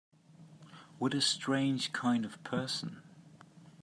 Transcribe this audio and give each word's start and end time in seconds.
What 0.97 1.13
a 1.13 1.21
strange 1.21 1.93
kind 1.93 2.25
of 2.25 2.43
person! 2.43 3.03